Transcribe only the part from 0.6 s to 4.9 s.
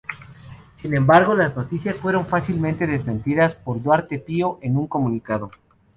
Sin embargo, las noticias fueron fácilmente desmentidas por Duarte Pio, en un